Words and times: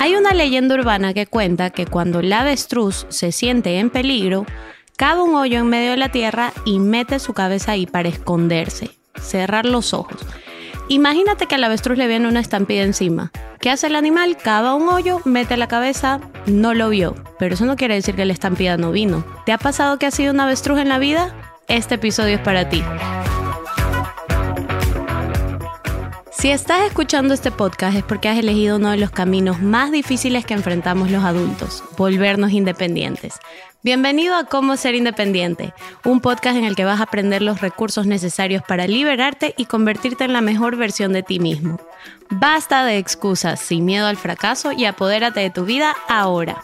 Hay 0.00 0.14
una 0.14 0.32
leyenda 0.32 0.76
urbana 0.76 1.12
que 1.12 1.26
cuenta 1.26 1.70
que 1.70 1.84
cuando 1.84 2.22
la 2.22 2.40
avestruz 2.40 3.06
se 3.08 3.32
siente 3.32 3.78
en 3.80 3.90
peligro, 3.90 4.46
cava 4.96 5.24
un 5.24 5.34
hoyo 5.34 5.58
en 5.58 5.66
medio 5.66 5.90
de 5.90 5.96
la 5.96 6.10
tierra 6.10 6.52
y 6.64 6.78
mete 6.78 7.18
su 7.18 7.32
cabeza 7.32 7.72
ahí 7.72 7.86
para 7.86 8.08
esconderse, 8.08 8.90
cerrar 9.20 9.66
los 9.66 9.92
ojos. 9.92 10.20
Imagínate 10.86 11.46
que 11.46 11.56
al 11.56 11.64
avestruz 11.64 11.98
le 11.98 12.06
viene 12.06 12.28
una 12.28 12.40
estampida 12.40 12.82
encima. 12.82 13.32
¿Qué 13.60 13.70
hace 13.70 13.88
el 13.88 13.96
animal? 13.96 14.36
Cava 14.36 14.74
un 14.74 14.88
hoyo, 14.88 15.20
mete 15.24 15.56
la 15.56 15.66
cabeza, 15.66 16.20
no 16.46 16.74
lo 16.74 16.90
vio. 16.90 17.16
Pero 17.40 17.54
eso 17.54 17.66
no 17.66 17.76
quiere 17.76 17.94
decir 17.94 18.14
que 18.14 18.24
la 18.24 18.32
estampida 18.32 18.76
no 18.76 18.92
vino. 18.92 19.24
¿Te 19.46 19.52
ha 19.52 19.58
pasado 19.58 19.98
que 19.98 20.06
ha 20.06 20.10
sido 20.12 20.32
un 20.32 20.40
avestruz 20.40 20.78
en 20.78 20.88
la 20.88 20.98
vida? 20.98 21.34
Este 21.66 21.96
episodio 21.96 22.36
es 22.36 22.40
para 22.40 22.68
ti. 22.68 22.82
Si 26.38 26.50
estás 26.52 26.86
escuchando 26.86 27.34
este 27.34 27.50
podcast 27.50 27.96
es 27.96 28.04
porque 28.04 28.28
has 28.28 28.38
elegido 28.38 28.76
uno 28.76 28.92
de 28.92 28.96
los 28.96 29.10
caminos 29.10 29.60
más 29.60 29.90
difíciles 29.90 30.46
que 30.46 30.54
enfrentamos 30.54 31.10
los 31.10 31.24
adultos, 31.24 31.82
volvernos 31.96 32.52
independientes. 32.52 33.40
Bienvenido 33.82 34.36
a 34.36 34.44
Cómo 34.44 34.76
Ser 34.76 34.94
Independiente, 34.94 35.74
un 36.04 36.20
podcast 36.20 36.56
en 36.56 36.64
el 36.64 36.76
que 36.76 36.84
vas 36.84 37.00
a 37.00 37.04
aprender 37.04 37.42
los 37.42 37.60
recursos 37.60 38.06
necesarios 38.06 38.62
para 38.62 38.86
liberarte 38.86 39.52
y 39.56 39.64
convertirte 39.64 40.22
en 40.22 40.32
la 40.32 40.40
mejor 40.40 40.76
versión 40.76 41.12
de 41.12 41.24
ti 41.24 41.40
mismo. 41.40 41.80
Basta 42.30 42.84
de 42.84 42.98
excusas, 42.98 43.58
sin 43.58 43.84
miedo 43.84 44.06
al 44.06 44.16
fracaso 44.16 44.70
y 44.70 44.84
apodérate 44.84 45.40
de 45.40 45.50
tu 45.50 45.64
vida 45.64 45.96
ahora. 46.08 46.60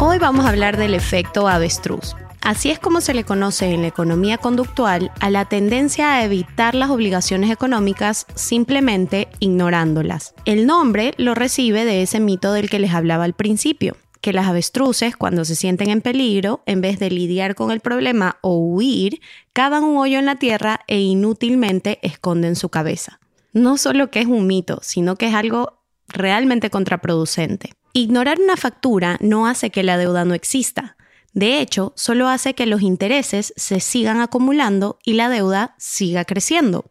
Hoy 0.00 0.18
vamos 0.18 0.46
a 0.46 0.48
hablar 0.48 0.76
del 0.76 0.94
efecto 0.94 1.46
avestruz. 1.46 2.16
Así 2.48 2.70
es 2.70 2.78
como 2.78 3.02
se 3.02 3.12
le 3.12 3.24
conoce 3.24 3.74
en 3.74 3.82
la 3.82 3.88
economía 3.88 4.38
conductual 4.38 5.12
a 5.20 5.28
la 5.28 5.44
tendencia 5.44 6.14
a 6.14 6.24
evitar 6.24 6.74
las 6.74 6.88
obligaciones 6.88 7.50
económicas 7.50 8.24
simplemente 8.36 9.28
ignorándolas. 9.38 10.34
El 10.46 10.66
nombre 10.66 11.12
lo 11.18 11.34
recibe 11.34 11.84
de 11.84 12.00
ese 12.00 12.20
mito 12.20 12.54
del 12.54 12.70
que 12.70 12.78
les 12.78 12.94
hablaba 12.94 13.24
al 13.24 13.34
principio 13.34 13.98
que 14.22 14.32
las 14.32 14.46
avestruces, 14.46 15.14
cuando 15.14 15.44
se 15.44 15.56
sienten 15.56 15.90
en 15.90 16.00
peligro, 16.00 16.62
en 16.64 16.80
vez 16.80 16.98
de 16.98 17.10
lidiar 17.10 17.54
con 17.54 17.70
el 17.70 17.80
problema 17.80 18.38
o 18.40 18.56
huir, 18.56 19.20
cavan 19.52 19.84
un 19.84 19.98
hoyo 19.98 20.18
en 20.18 20.24
la 20.24 20.36
tierra 20.36 20.80
e 20.86 21.00
inútilmente 21.00 21.98
esconden 22.00 22.56
su 22.56 22.70
cabeza. 22.70 23.20
No 23.52 23.76
solo 23.76 24.10
que 24.10 24.20
es 24.20 24.26
un 24.26 24.46
mito, 24.46 24.78
sino 24.80 25.16
que 25.16 25.26
es 25.26 25.34
algo 25.34 25.82
realmente 26.08 26.70
contraproducente. 26.70 27.74
Ignorar 27.92 28.40
una 28.40 28.56
factura 28.56 29.18
no 29.20 29.46
hace 29.46 29.68
que 29.68 29.82
la 29.82 29.98
deuda 29.98 30.24
no 30.24 30.32
exista. 30.32 30.96
De 31.38 31.60
hecho, 31.60 31.92
solo 31.94 32.26
hace 32.26 32.54
que 32.54 32.66
los 32.66 32.82
intereses 32.82 33.54
se 33.54 33.78
sigan 33.78 34.20
acumulando 34.20 34.98
y 35.04 35.12
la 35.12 35.28
deuda 35.28 35.76
siga 35.78 36.24
creciendo. 36.24 36.86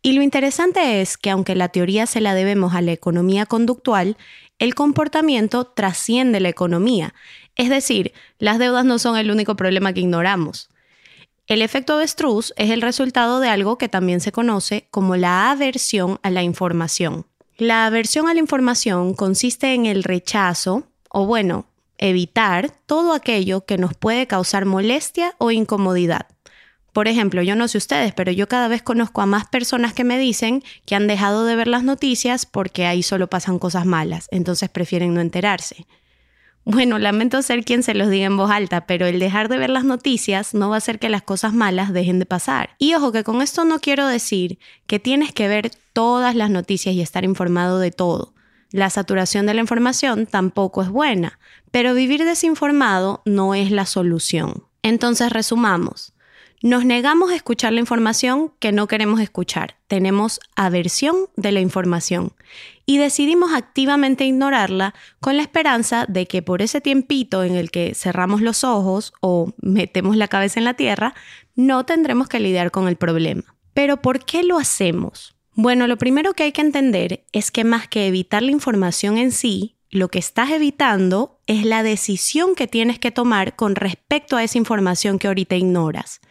Y 0.00 0.12
lo 0.12 0.22
interesante 0.22 1.00
es 1.00 1.16
que 1.16 1.28
aunque 1.28 1.56
la 1.56 1.70
teoría 1.70 2.06
se 2.06 2.20
la 2.20 2.34
debemos 2.34 2.72
a 2.72 2.82
la 2.82 2.92
economía 2.92 3.46
conductual, 3.46 4.16
el 4.60 4.76
comportamiento 4.76 5.64
trasciende 5.64 6.38
la 6.38 6.50
economía. 6.50 7.14
Es 7.56 7.68
decir, 7.68 8.12
las 8.38 8.60
deudas 8.60 8.84
no 8.84 9.00
son 9.00 9.16
el 9.16 9.28
único 9.28 9.56
problema 9.56 9.92
que 9.92 10.02
ignoramos. 10.02 10.68
El 11.48 11.60
efecto 11.60 11.94
avestruz 11.94 12.54
es 12.56 12.70
el 12.70 12.82
resultado 12.82 13.40
de 13.40 13.48
algo 13.48 13.76
que 13.76 13.88
también 13.88 14.20
se 14.20 14.30
conoce 14.30 14.86
como 14.92 15.16
la 15.16 15.50
aversión 15.50 16.20
a 16.22 16.30
la 16.30 16.44
información. 16.44 17.26
La 17.58 17.86
aversión 17.86 18.28
a 18.28 18.34
la 18.34 18.40
información 18.40 19.14
consiste 19.14 19.74
en 19.74 19.86
el 19.86 20.04
rechazo, 20.04 20.84
o 21.08 21.26
bueno, 21.26 21.66
evitar 22.00 22.72
todo 22.86 23.12
aquello 23.12 23.64
que 23.64 23.78
nos 23.78 23.94
puede 23.94 24.26
causar 24.26 24.64
molestia 24.64 25.34
o 25.38 25.52
incomodidad. 25.52 26.26
Por 26.92 27.06
ejemplo, 27.06 27.42
yo 27.42 27.54
no 27.54 27.68
sé 27.68 27.78
ustedes, 27.78 28.12
pero 28.14 28.32
yo 28.32 28.48
cada 28.48 28.66
vez 28.66 28.82
conozco 28.82 29.20
a 29.20 29.26
más 29.26 29.46
personas 29.46 29.94
que 29.94 30.02
me 30.02 30.18
dicen 30.18 30.64
que 30.86 30.96
han 30.96 31.06
dejado 31.06 31.44
de 31.44 31.54
ver 31.54 31.68
las 31.68 31.84
noticias 31.84 32.46
porque 32.46 32.86
ahí 32.86 33.04
solo 33.04 33.28
pasan 33.28 33.60
cosas 33.60 33.86
malas, 33.86 34.26
entonces 34.32 34.68
prefieren 34.70 35.14
no 35.14 35.20
enterarse. 35.20 35.86
Bueno, 36.64 36.98
lamento 36.98 37.40
ser 37.42 37.64
quien 37.64 37.82
se 37.82 37.94
los 37.94 38.10
diga 38.10 38.26
en 38.26 38.36
voz 38.36 38.50
alta, 38.50 38.86
pero 38.86 39.06
el 39.06 39.18
dejar 39.18 39.48
de 39.48 39.58
ver 39.58 39.70
las 39.70 39.84
noticias 39.84 40.52
no 40.52 40.68
va 40.68 40.76
a 40.76 40.78
hacer 40.78 40.98
que 40.98 41.08
las 41.08 41.22
cosas 41.22 41.54
malas 41.54 41.92
dejen 41.92 42.18
de 42.18 42.26
pasar. 42.26 42.70
Y 42.78 42.94
ojo 42.94 43.12
que 43.12 43.24
con 43.24 43.40
esto 43.40 43.64
no 43.64 43.78
quiero 43.78 44.06
decir 44.06 44.58
que 44.86 44.98
tienes 44.98 45.32
que 45.32 45.48
ver 45.48 45.70
todas 45.92 46.34
las 46.34 46.50
noticias 46.50 46.94
y 46.94 47.00
estar 47.00 47.24
informado 47.24 47.78
de 47.78 47.92
todo. 47.92 48.34
La 48.72 48.90
saturación 48.90 49.46
de 49.46 49.54
la 49.54 49.60
información 49.60 50.26
tampoco 50.26 50.82
es 50.82 50.88
buena, 50.88 51.38
pero 51.70 51.94
vivir 51.94 52.24
desinformado 52.24 53.22
no 53.24 53.54
es 53.54 53.70
la 53.70 53.86
solución. 53.86 54.64
Entonces 54.82 55.32
resumamos. 55.32 56.12
Nos 56.62 56.84
negamos 56.84 57.30
a 57.30 57.36
escuchar 57.36 57.72
la 57.72 57.80
información 57.80 58.52
que 58.58 58.70
no 58.70 58.86
queremos 58.86 59.20
escuchar. 59.20 59.76
Tenemos 59.88 60.40
aversión 60.56 61.16
de 61.36 61.52
la 61.52 61.60
información 61.60 62.34
y 62.84 62.98
decidimos 62.98 63.54
activamente 63.54 64.26
ignorarla 64.26 64.94
con 65.20 65.38
la 65.38 65.42
esperanza 65.42 66.04
de 66.06 66.26
que 66.26 66.42
por 66.42 66.60
ese 66.60 66.82
tiempito 66.82 67.44
en 67.44 67.54
el 67.54 67.70
que 67.70 67.94
cerramos 67.94 68.42
los 68.42 68.62
ojos 68.62 69.14
o 69.20 69.54
metemos 69.62 70.16
la 70.16 70.28
cabeza 70.28 70.60
en 70.60 70.64
la 70.64 70.74
tierra, 70.74 71.14
no 71.54 71.86
tendremos 71.86 72.28
que 72.28 72.40
lidiar 72.40 72.70
con 72.70 72.88
el 72.88 72.96
problema. 72.96 73.56
Pero 73.72 74.02
¿por 74.02 74.22
qué 74.24 74.42
lo 74.42 74.58
hacemos? 74.58 75.34
Bueno, 75.62 75.86
lo 75.86 75.98
primero 75.98 76.32
que 76.32 76.44
hay 76.44 76.52
que 76.52 76.62
entender 76.62 77.26
es 77.32 77.50
que 77.50 77.64
más 77.64 77.86
que 77.86 78.06
evitar 78.06 78.42
la 78.42 78.50
información 78.50 79.18
en 79.18 79.30
sí, 79.30 79.76
lo 79.90 80.08
que 80.08 80.18
estás 80.18 80.48
evitando 80.52 81.38
es 81.46 81.66
la 81.66 81.82
decisión 81.82 82.54
que 82.54 82.66
tienes 82.66 82.98
que 82.98 83.10
tomar 83.10 83.56
con 83.56 83.76
respecto 83.76 84.38
a 84.38 84.42
esa 84.42 84.56
información 84.56 85.18
que 85.18 85.28
ahorita 85.28 85.56
ignoras. 85.56 86.22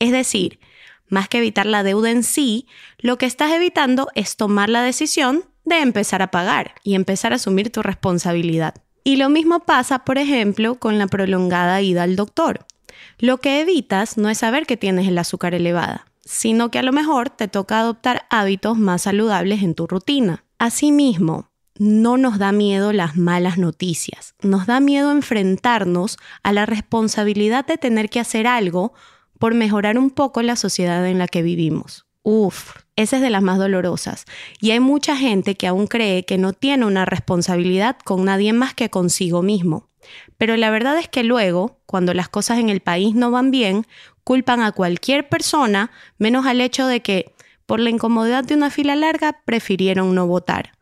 Es 0.00 0.12
decir, 0.12 0.60
más 1.08 1.30
que 1.30 1.38
evitar 1.38 1.64
la 1.64 1.82
deuda 1.82 2.10
en 2.10 2.22
sí, 2.22 2.66
lo 2.98 3.16
que 3.16 3.24
estás 3.24 3.52
evitando 3.52 4.08
es 4.14 4.36
tomar 4.36 4.68
la 4.68 4.82
decisión 4.82 5.46
de 5.64 5.80
empezar 5.80 6.20
a 6.20 6.30
pagar 6.30 6.74
y 6.82 6.94
empezar 6.94 7.32
a 7.32 7.36
asumir 7.36 7.72
tu 7.72 7.80
responsabilidad. 7.80 8.74
Y 9.02 9.16
lo 9.16 9.30
mismo 9.30 9.60
pasa, 9.60 10.04
por 10.04 10.18
ejemplo, 10.18 10.74
con 10.74 10.98
la 10.98 11.06
prolongada 11.06 11.80
ida 11.80 12.02
al 12.02 12.16
doctor. 12.16 12.66
Lo 13.18 13.38
que 13.38 13.62
evitas 13.62 14.18
no 14.18 14.28
es 14.28 14.36
saber 14.36 14.66
que 14.66 14.76
tienes 14.76 15.08
el 15.08 15.16
azúcar 15.16 15.54
elevada, 15.54 16.04
sino 16.24 16.70
que 16.70 16.78
a 16.78 16.82
lo 16.82 16.92
mejor 16.92 17.30
te 17.30 17.48
toca 17.48 17.78
adoptar 17.78 18.26
hábitos 18.30 18.78
más 18.78 19.02
saludables 19.02 19.62
en 19.62 19.74
tu 19.74 19.86
rutina. 19.86 20.44
Asimismo, 20.58 21.50
no 21.78 22.16
nos 22.16 22.38
da 22.38 22.52
miedo 22.52 22.92
las 22.92 23.16
malas 23.16 23.58
noticias, 23.58 24.34
nos 24.40 24.66
da 24.66 24.80
miedo 24.80 25.10
enfrentarnos 25.10 26.18
a 26.42 26.52
la 26.52 26.66
responsabilidad 26.66 27.66
de 27.66 27.78
tener 27.78 28.08
que 28.08 28.20
hacer 28.20 28.46
algo 28.46 28.94
por 29.38 29.54
mejorar 29.54 29.98
un 29.98 30.10
poco 30.10 30.42
la 30.42 30.56
sociedad 30.56 31.06
en 31.06 31.18
la 31.18 31.26
que 31.26 31.42
vivimos. 31.42 32.06
Uf, 32.22 32.76
esa 32.96 33.16
es 33.16 33.22
de 33.22 33.28
las 33.28 33.42
más 33.42 33.58
dolorosas. 33.58 34.24
Y 34.60 34.70
hay 34.70 34.80
mucha 34.80 35.16
gente 35.16 35.56
que 35.56 35.66
aún 35.66 35.86
cree 35.86 36.24
que 36.24 36.38
no 36.38 36.52
tiene 36.52 36.86
una 36.86 37.04
responsabilidad 37.04 37.98
con 38.02 38.24
nadie 38.24 38.52
más 38.52 38.72
que 38.72 38.88
consigo 38.88 39.42
mismo. 39.42 39.88
Pero 40.38 40.56
la 40.56 40.70
verdad 40.70 40.98
es 40.98 41.08
que 41.08 41.24
luego, 41.24 41.80
cuando 41.86 42.14
las 42.14 42.28
cosas 42.28 42.58
en 42.58 42.68
el 42.68 42.80
país 42.80 43.14
no 43.14 43.30
van 43.30 43.50
bien, 43.50 43.86
culpan 44.24 44.62
a 44.62 44.72
cualquier 44.72 45.28
persona 45.28 45.90
menos 46.18 46.46
al 46.46 46.60
hecho 46.60 46.86
de 46.86 47.00
que, 47.00 47.34
por 47.66 47.80
la 47.80 47.90
incomodidad 47.90 48.44
de 48.44 48.54
una 48.54 48.70
fila 48.70 48.96
larga, 48.96 49.40
prefirieron 49.44 50.14
no 50.14 50.26
votar 50.26 50.72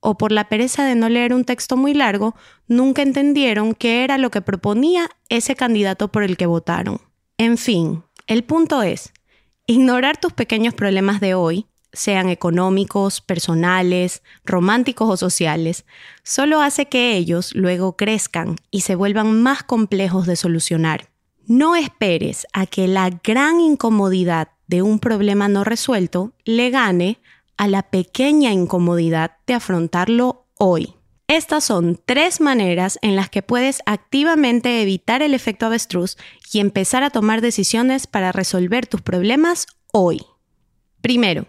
o 0.00 0.16
por 0.16 0.32
la 0.32 0.48
pereza 0.48 0.84
de 0.84 0.94
no 0.94 1.08
leer 1.08 1.34
un 1.34 1.44
texto 1.44 1.76
muy 1.76 1.94
largo, 1.94 2.34
nunca 2.66 3.02
entendieron 3.02 3.74
qué 3.74 4.02
era 4.02 4.18
lo 4.18 4.30
que 4.30 4.40
proponía 4.40 5.08
ese 5.28 5.54
candidato 5.54 6.08
por 6.08 6.22
el 6.22 6.36
que 6.36 6.46
votaron. 6.46 7.00
En 7.38 7.58
fin, 7.58 8.02
el 8.26 8.42
punto 8.44 8.82
es, 8.82 9.12
ignorar 9.66 10.18
tus 10.18 10.32
pequeños 10.32 10.74
problemas 10.74 11.20
de 11.20 11.34
hoy, 11.34 11.66
sean 11.92 12.28
económicos, 12.28 13.20
personales, 13.20 14.22
románticos 14.44 15.10
o 15.10 15.16
sociales, 15.16 15.84
solo 16.22 16.60
hace 16.60 16.86
que 16.86 17.16
ellos 17.16 17.54
luego 17.54 17.96
crezcan 17.96 18.56
y 18.70 18.82
se 18.82 18.94
vuelvan 18.94 19.42
más 19.42 19.62
complejos 19.64 20.26
de 20.26 20.36
solucionar. 20.36 21.09
No 21.50 21.74
esperes 21.74 22.46
a 22.52 22.64
que 22.64 22.86
la 22.86 23.10
gran 23.10 23.58
incomodidad 23.58 24.50
de 24.68 24.82
un 24.82 25.00
problema 25.00 25.48
no 25.48 25.64
resuelto 25.64 26.32
le 26.44 26.70
gane 26.70 27.18
a 27.56 27.66
la 27.66 27.82
pequeña 27.82 28.52
incomodidad 28.52 29.32
de 29.48 29.54
afrontarlo 29.54 30.46
hoy. 30.58 30.94
Estas 31.26 31.64
son 31.64 32.00
tres 32.04 32.40
maneras 32.40 33.00
en 33.02 33.16
las 33.16 33.30
que 33.30 33.42
puedes 33.42 33.82
activamente 33.84 34.80
evitar 34.80 35.22
el 35.22 35.34
efecto 35.34 35.66
avestruz 35.66 36.16
y 36.52 36.60
empezar 36.60 37.02
a 37.02 37.10
tomar 37.10 37.40
decisiones 37.40 38.06
para 38.06 38.30
resolver 38.30 38.86
tus 38.86 39.02
problemas 39.02 39.66
hoy. 39.90 40.22
Primero, 41.00 41.46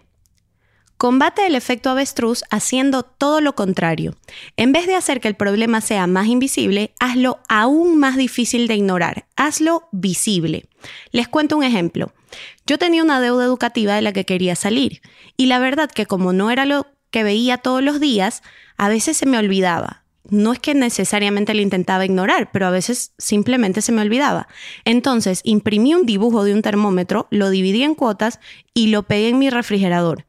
Combate 1.02 1.48
el 1.48 1.56
efecto 1.56 1.90
avestruz 1.90 2.44
haciendo 2.52 3.02
todo 3.02 3.42
lo 3.42 3.56
contrario. 3.56 4.14
En 4.56 4.72
vez 4.72 4.86
de 4.86 4.94
hacer 4.94 5.20
que 5.20 5.28
el 5.28 5.34
problema 5.34 5.82
sea 5.82 6.06
más 6.06 6.28
invisible, 6.28 6.94
hazlo 7.00 7.40
aún 7.50 7.98
más 7.98 8.18
difícil 8.18 8.68
de 8.68 8.76
ignorar. 8.76 9.26
Hazlo 9.36 9.90
visible. 9.92 10.66
Les 11.12 11.28
cuento 11.28 11.58
un 11.58 11.64
ejemplo. 11.64 12.14
Yo 12.68 12.78
tenía 12.78 13.02
una 13.02 13.20
deuda 13.20 13.46
educativa 13.46 13.96
de 13.96 14.04
la 14.04 14.14
que 14.14 14.26
quería 14.26 14.56
salir 14.56 15.02
y 15.38 15.48
la 15.48 15.58
verdad 15.58 15.90
que 15.90 16.06
como 16.06 16.34
no 16.34 16.52
era 16.52 16.66
lo 16.66 16.86
que 17.10 17.24
veía 17.24 17.58
todos 17.58 17.82
los 17.82 18.00
días, 18.00 18.44
a 18.78 18.88
veces 18.88 19.18
se 19.18 19.26
me 19.26 19.40
olvidaba. 19.40 20.04
No 20.30 20.54
es 20.54 20.60
que 20.60 20.76
necesariamente 20.76 21.56
lo 21.56 21.62
intentaba 21.64 22.06
ignorar, 22.06 22.52
pero 22.54 22.68
a 22.68 22.70
veces 22.70 23.16
simplemente 23.18 23.82
se 23.82 23.92
me 23.92 24.04
olvidaba. 24.04 24.48
Entonces 24.86 25.42
imprimí 25.46 25.96
un 25.96 26.06
dibujo 26.06 26.44
de 26.44 26.54
un 26.54 26.62
termómetro, 26.62 27.28
lo 27.32 27.50
dividí 27.50 27.82
en 27.82 27.96
cuotas 27.96 28.40
y 28.76 28.90
lo 28.90 29.02
pegué 29.02 29.30
en 29.30 29.40
mi 29.40 29.50
refrigerador. 29.50 30.28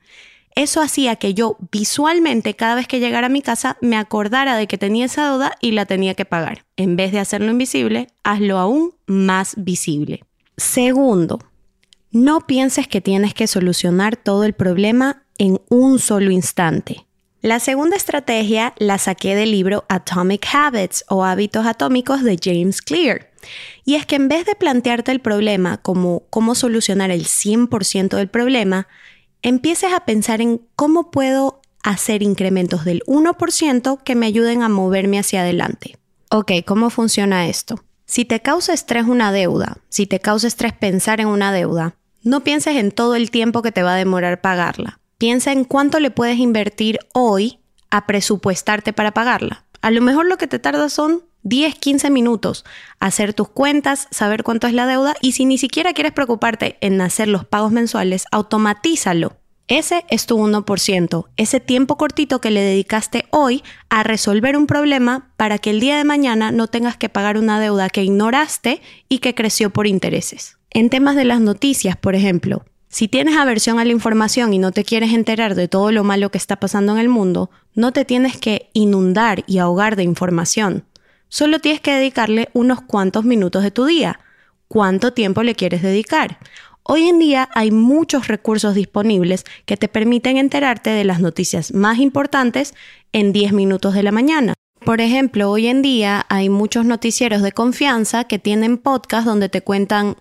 Eso 0.55 0.83
hacía 0.83 1.17
que 1.17 1.35
yo 1.35 1.57
visualmente 1.71 2.55
cada 2.55 2.75
vez 2.75 2.87
que 2.87 3.01
llegara 3.01 3.29
a 3.29 3.31
mi 3.31 3.41
casa 3.41 3.79
me 3.81 3.97
acordara 3.97 4.57
de 4.57 4.67
que 4.67 4.79
tenía 4.79 5.07
esa 5.07 5.31
deuda 5.31 5.53
y 5.61 5.73
la 5.73 5.87
tenía 5.87 6.15
que 6.15 6.25
pagar. 6.25 6.65
En 6.77 6.97
vez 6.97 7.13
de 7.13 7.21
hacerlo 7.21 7.51
invisible, 7.51 8.09
hazlo 8.23 8.59
aún 8.59 8.95
más 9.07 9.55
visible. 9.57 10.25
Segundo, 10.57 11.39
no 12.11 12.47
pienses 12.47 12.87
que 12.87 13.01
tienes 13.01 13.33
que 13.33 13.47
solucionar 13.47 14.17
todo 14.17 14.45
el 14.45 14.53
problema 14.53 15.25
en 15.39 15.61
un 15.71 15.99
solo 15.99 16.31
instante. 16.31 17.07
La 17.41 17.59
segunda 17.59 17.97
estrategia 17.97 18.73
la 18.79 18.99
saqué 18.99 19.35
del 19.35 19.51
libro 19.51 19.85
Atomic 19.89 20.47
Habits 20.53 21.05
o 21.09 21.25
Hábitos 21.25 21.67
Atómicos 21.67 22.23
de 22.23 22.39
James 22.41 22.81
Clear. 22.81 23.33
Y 23.85 23.97
es 23.97 24.07
que 24.07 24.15
en 24.15 24.29
vez 24.29 24.47
de 24.47 24.55
plantearte 24.55 25.11
el 25.11 25.21
problema 25.21 25.79
como 25.79 26.23
cómo 26.31 26.55
solucionar 26.55 27.11
el 27.11 27.25
100% 27.25 28.17
del 28.17 28.29
problema, 28.29 28.87
empieces 29.43 29.93
a 29.93 30.05
pensar 30.05 30.41
en 30.41 30.61
cómo 30.77 31.11
puedo 31.11 31.61
hacer 31.83 32.23
incrementos 32.23 32.85
del 32.85 33.03
1% 33.07 34.03
que 34.03 34.15
me 34.15 34.27
ayuden 34.27 34.63
a 34.63 34.69
moverme 34.69 35.19
hacia 35.19 35.43
adelante. 35.43 35.99
Ok, 36.31 36.53
¿cómo 36.65 36.91
funciona 36.91 37.49
esto? 37.49 37.83
Si 38.07 38.25
te 38.25 38.41
causa 38.41 38.73
estrés 38.73 39.05
una 39.05 39.33
deuda, 39.33 39.79
si 39.89 40.07
te 40.07 40.21
causa 40.21 40.47
estrés 40.47 40.73
pensar 40.73 41.21
en 41.21 41.29
una 41.29 41.53
deuda, 41.53 41.97
no 42.23 42.45
pienses 42.45 42.77
en 42.77 42.93
todo 42.93 43.17
el 43.17 43.31
tiempo 43.31 43.63
que 43.63 43.73
te 43.73 43.83
va 43.83 43.95
a 43.95 43.99
demorar 43.99 44.41
pagarla. 44.41 45.01
Piensa 45.19 45.53
en 45.53 45.65
cuánto 45.65 45.99
le 45.99 46.11
puedes 46.11 46.39
invertir 46.39 46.99
hoy 47.13 47.59
a 47.91 48.07
presupuestarte 48.07 48.93
para 48.93 49.13
pagarla. 49.13 49.65
A 49.83 49.91
lo 49.91 50.01
mejor 50.01 50.27
lo 50.27 50.39
que 50.39 50.47
te 50.47 50.61
tarda 50.61 50.89
son 50.89 51.25
10, 51.43 51.75
15 51.75 52.11
minutos 52.11 52.65
hacer 53.01 53.35
tus 53.35 53.49
cuentas, 53.49 54.07
saber 54.13 54.45
cuánto 54.45 54.69
es 54.69 54.75
la 54.75 54.87
deuda 54.87 55.15
y 55.21 55.33
si 55.33 55.45
ni 55.45 55.59
siquiera 55.59 55.93
quieres 55.93 56.13
preocuparte 56.13 56.79
en 56.81 57.01
hacer 57.01 57.27
los 57.27 57.45
pagos 57.45 57.73
mensuales, 57.73 58.25
automatízalo. 58.31 59.37
Ese 59.67 60.05
es 60.09 60.27
tu 60.27 60.37
1%, 60.39 61.27
ese 61.37 61.61
tiempo 61.61 61.97
cortito 61.97 62.41
que 62.41 62.51
le 62.51 62.61
dedicaste 62.61 63.27
hoy 63.31 63.65
a 63.89 64.03
resolver 64.03 64.57
un 64.57 64.67
problema 64.67 65.33
para 65.37 65.59
que 65.59 65.71
el 65.71 65.81
día 65.81 65.97
de 65.97 66.05
mañana 66.05 66.53
no 66.53 66.69
tengas 66.69 66.97
que 66.97 67.09
pagar 67.09 67.37
una 67.37 67.59
deuda 67.59 67.89
que 67.89 68.05
ignoraste 68.05 68.83
y 69.09 69.19
que 69.19 69.35
creció 69.35 69.71
por 69.71 69.87
intereses. 69.87 70.59
En 70.71 70.91
temas 70.91 71.17
de 71.17 71.25
las 71.25 71.41
noticias, 71.41 71.97
por 71.97 72.15
ejemplo, 72.15 72.65
si 72.93 73.09
tienes 73.09 73.39
aversión 73.39 73.79
a 73.79 73.87
la 73.87 73.91
información 73.91 74.53
y 74.53 74.59
no 74.59 74.71
te 74.71 74.85
quieres 74.85 75.15
enterar 75.15 75.55
de 75.55 75.67
todo 75.67 75.91
lo 75.93 76.05
malo 76.05 76.31
que 76.31 76.37
está 76.37 76.57
pasando 76.57 76.93
en 76.93 76.99
el 76.99 77.09
mundo, 77.09 77.51
no 77.75 77.91
te 77.91 78.05
tienes 78.05 78.37
que 78.37 78.69
inundar 78.75 79.45
y 79.47 79.59
ahogar 79.59 79.97
de 79.97 80.03
información. 80.03 80.85
Solo 81.31 81.59
tienes 81.59 81.81
que 81.81 81.95
dedicarle 81.95 82.51
unos 82.53 82.83
cuantos 82.83 83.25
minutos 83.25 83.63
de 83.63 83.71
tu 83.71 83.87
día. 83.87 84.21
¿Cuánto 84.69 85.15
tiempo 85.15 85.43
le 85.43 85.55
quieres 85.55 85.81
dedicar? 85.81 86.39
Hoy 86.83 87.09
en 87.09 87.19
día 87.19 87.49
hay 87.55 87.71
muchos 87.71 88.29
recursos 88.29 88.75
disponibles 88.75 89.45
que 89.65 89.79
te 89.79 89.89
permiten 89.89 90.37
enterarte 90.37 90.91
de 90.91 91.05
las 91.05 91.19
noticias 91.19 91.73
más 91.73 91.99
importantes 91.99 92.75
en 93.15 93.33
10 93.33 93.55
minutos 93.55 93.95
de 93.95 94.03
la 94.03 94.13
mañana. 94.13 94.53
Por 94.85 95.01
ejemplo, 95.01 95.51
hoy 95.51 95.69
en 95.69 95.81
día 95.81 96.27
hay 96.29 96.51
muchos 96.51 96.85
noticieros 96.85 97.41
de 97.41 97.53
confianza 97.53 98.25
que 98.25 98.39
tienen 98.39 98.77
podcast 98.77 99.27
donde 99.27 99.49
te 99.49 99.63
cuentan 99.63 100.17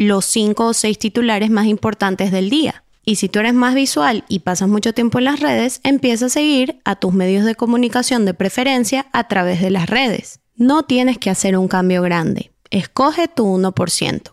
los 0.00 0.24
5 0.24 0.66
o 0.66 0.72
6 0.72 0.98
titulares 0.98 1.50
más 1.50 1.66
importantes 1.66 2.32
del 2.32 2.48
día. 2.48 2.84
Y 3.04 3.16
si 3.16 3.28
tú 3.28 3.38
eres 3.38 3.52
más 3.52 3.74
visual 3.74 4.24
y 4.28 4.38
pasas 4.38 4.68
mucho 4.68 4.94
tiempo 4.94 5.18
en 5.18 5.24
las 5.24 5.40
redes, 5.40 5.80
empieza 5.84 6.26
a 6.26 6.30
seguir 6.30 6.80
a 6.86 6.96
tus 6.96 7.12
medios 7.12 7.44
de 7.44 7.54
comunicación 7.54 8.24
de 8.24 8.32
preferencia 8.32 9.08
a 9.12 9.28
través 9.28 9.60
de 9.60 9.68
las 9.68 9.90
redes. 9.90 10.40
No 10.56 10.84
tienes 10.84 11.18
que 11.18 11.28
hacer 11.28 11.54
un 11.56 11.68
cambio 11.68 12.00
grande. 12.00 12.50
Escoge 12.70 13.28
tu 13.28 13.44
1%. 13.44 14.30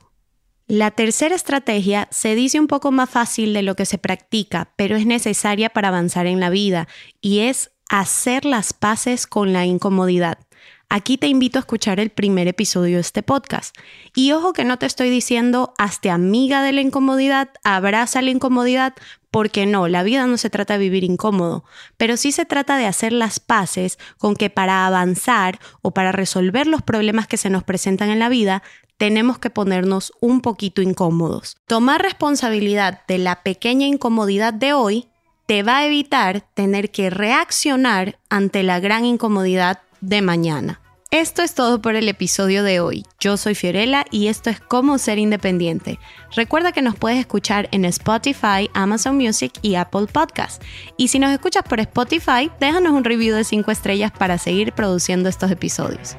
La 0.68 0.92
tercera 0.92 1.36
estrategia 1.36 2.08
se 2.12 2.34
dice 2.36 2.62
un 2.62 2.68
poco 2.68 2.94
más 2.94 3.10
fácil 3.10 3.54
de 3.54 3.62
lo 3.62 3.76
que 3.76 3.86
se 3.86 3.98
practica, 3.98 4.72
pero 4.78 4.96
es 4.96 5.06
necesaria 5.06 5.70
para 5.70 5.90
avanzar 5.90 6.28
en 6.28 6.40
la 6.40 6.50
vida 6.50 6.88
y 7.20 7.40
es 7.40 7.72
hacer 7.90 8.46
las 8.46 8.72
paces 8.72 9.28
con 9.28 9.52
la 9.52 9.66
incomodidad. 9.66 10.40
Aquí 10.90 11.18
te 11.18 11.28
invito 11.28 11.60
a 11.60 11.62
escuchar 11.62 12.00
el 12.00 12.12
primer 12.12 12.48
episodio 12.48 12.96
de 12.96 13.02
este 13.02 13.22
podcast. 13.22 13.76
Y 14.16 14.32
ojo 14.32 14.54
que 14.54 14.64
no 14.64 14.80
te 14.80 14.86
estoy 14.86 15.10
diciendo 15.10 15.74
hazte 15.78 16.10
amiga 16.10 16.64
de 16.64 16.72
la 16.72 16.80
incomodidad, 16.80 17.50
abraza 17.66 18.22
la 18.22 18.32
incomodidad, 18.32 18.94
porque 19.30 19.66
no, 19.66 19.90
la 19.90 20.04
vida 20.04 20.26
no 20.28 20.38
se 20.38 20.50
trata 20.50 20.76
de 20.76 20.80
vivir 20.80 21.04
incómodo, 21.04 21.66
pero 21.98 22.16
sí 22.16 22.32
se 22.32 22.46
trata 22.46 22.78
de 22.78 22.86
hacer 22.86 23.12
las 23.12 23.42
paces 23.42 24.00
con 24.18 24.36
que 24.36 24.50
para 24.50 24.88
avanzar 24.88 25.60
o 25.82 25.92
para 25.92 26.14
resolver 26.14 26.68
los 26.68 26.82
problemas 26.82 27.28
que 27.28 27.36
se 27.36 27.50
nos 27.50 27.66
presentan 27.66 28.10
en 28.10 28.20
la 28.20 28.30
vida, 28.30 28.64
tenemos 28.96 29.40
que 29.40 29.50
ponernos 29.50 30.14
un 30.22 30.40
poquito 30.40 30.82
incómodos. 30.82 31.58
Tomar 31.68 32.02
responsabilidad 32.02 33.02
de 33.10 33.18
la 33.18 33.44
pequeña 33.44 33.88
incomodidad 33.88 34.54
de 34.54 34.72
hoy 34.72 35.10
te 35.48 35.64
va 35.64 35.80
a 35.80 35.86
evitar 35.86 36.42
tener 36.54 36.92
que 36.92 37.10
reaccionar 37.10 38.20
ante 38.30 38.64
la 38.64 38.80
gran 38.80 39.06
incomodidad 39.06 39.80
de 40.02 40.22
mañana. 40.22 40.82
Esto 41.10 41.42
es 41.42 41.56
todo 41.56 41.82
por 41.82 41.96
el 41.96 42.10
episodio 42.10 42.64
de 42.64 42.82
hoy. 42.82 43.06
Yo 43.18 43.38
soy 43.38 43.56
Fiorella 43.56 44.06
y 44.12 44.28
esto 44.28 44.50
es 44.50 44.60
Cómo 44.60 44.98
ser 44.98 45.20
independiente. 45.20 46.00
Recuerda 46.36 46.74
que 46.74 46.82
nos 46.82 46.96
puedes 46.96 47.18
escuchar 47.18 47.70
en 47.72 47.86
Spotify, 47.86 48.70
Amazon 48.74 49.16
Music 49.16 49.54
y 49.62 49.76
Apple 49.76 50.08
Podcast. 50.12 50.62
Y 50.98 51.08
si 51.08 51.18
nos 51.20 51.32
escuchas 51.32 51.64
por 51.64 51.80
Spotify, 51.80 52.52
déjanos 52.60 52.92
un 52.92 53.06
review 53.06 53.38
de 53.38 53.46
5 53.46 53.72
estrellas 53.72 54.12
para 54.12 54.38
seguir 54.38 54.74
produciendo 54.74 55.30
estos 55.30 55.50
episodios. 55.50 56.18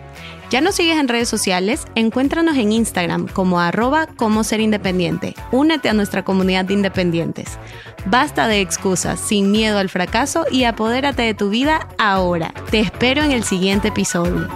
¿Ya 0.51 0.63
nos 0.63 0.77
sigues 0.77 0.97
en 0.97 1.09
redes 1.09 1.29
sociales? 1.29 1.85
Encuéntranos 1.95 2.57
en 2.57 2.73
Instagram 2.73 3.29
como 3.29 3.61
arroba 3.61 4.07
como 4.07 4.45
ser 4.45 4.61
independiente. 4.61 5.35
Únete 5.53 5.91
a 5.91 5.93
nuestra 5.93 6.25
comunidad 6.25 6.65
de 6.65 6.73
independientes. 6.73 7.59
Basta 8.07 8.49
de 8.49 8.63
excusas, 8.63 9.21
sin 9.21 9.51
miedo 9.51 9.79
al 9.79 9.91
fracaso 9.91 10.47
y 10.51 10.65
apodérate 10.65 11.23
de 11.23 11.35
tu 11.35 11.51
vida 11.51 11.87
ahora. 11.99 12.55
Te 12.71 12.81
espero 12.81 13.23
en 13.23 13.33
el 13.33 13.45
siguiente 13.45 13.89
episodio. 13.89 14.49